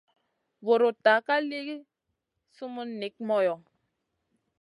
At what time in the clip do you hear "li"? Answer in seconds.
1.49-1.59